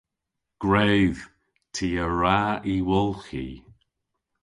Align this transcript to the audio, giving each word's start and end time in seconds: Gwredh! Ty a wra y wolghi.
Gwredh! 0.63 1.21
Ty 1.73 1.89
a 2.05 2.07
wra 2.09 2.37
y 2.73 2.75
wolghi. 2.87 3.47